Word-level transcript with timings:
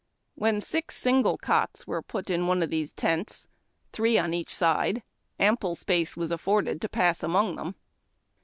When 0.33 0.61
six 0.61 0.97
single 0.97 1.37
cots 1.37 1.85
were 1.85 2.01
put 2.01 2.31
in 2.31 2.47
one 2.47 2.63
of 2.63 2.71
these 2.71 2.91
tents, 2.91 3.47
three 3.93 4.17
on 4.17 4.33
each 4.33 4.51
side, 4.55 5.03
ample 5.39 5.75
space 5.75 6.17
was 6.17 6.31
;iiroi(|ftd 6.31 6.81
to 6.81 6.89
pass 6.89 7.21
among 7.21 7.55
them. 7.55 7.75